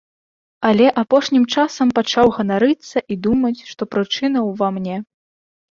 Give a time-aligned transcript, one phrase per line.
[0.69, 4.97] Але апошнім часам пачаў ганарыцца і думаць, што прычына ўва мне.